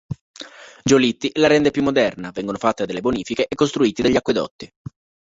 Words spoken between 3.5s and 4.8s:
costruiti degli acquedotti.